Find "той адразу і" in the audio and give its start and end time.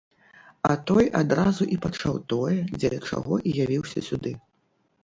0.91-1.79